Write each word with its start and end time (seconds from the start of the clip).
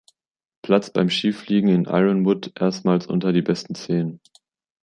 Platz 0.63 0.89
beim 0.89 1.11
Skifliegen 1.11 1.69
in 1.69 1.85
Ironwood 1.85 2.59
erstmals 2.59 3.05
unter 3.05 3.31
die 3.33 3.43
besten 3.43 3.75
zehn. 3.75 4.19